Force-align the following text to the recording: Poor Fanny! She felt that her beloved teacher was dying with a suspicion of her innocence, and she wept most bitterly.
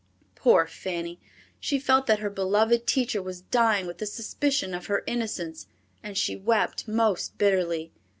Poor 0.33 0.65
Fanny! 0.65 1.19
She 1.59 1.77
felt 1.79 2.07
that 2.07 2.17
her 2.17 2.31
beloved 2.31 2.87
teacher 2.87 3.21
was 3.21 3.41
dying 3.41 3.85
with 3.85 4.01
a 4.01 4.07
suspicion 4.07 4.73
of 4.73 4.87
her 4.87 5.03
innocence, 5.05 5.67
and 6.01 6.17
she 6.17 6.35
wept 6.35 6.87
most 6.87 7.37
bitterly. 7.37 7.91